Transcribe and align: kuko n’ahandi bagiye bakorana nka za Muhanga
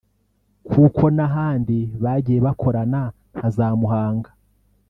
kuko 0.71 1.03
n’ahandi 1.15 1.79
bagiye 2.03 2.39
bakorana 2.45 3.01
nka 3.35 3.47
za 3.55 3.67
Muhanga 3.79 4.29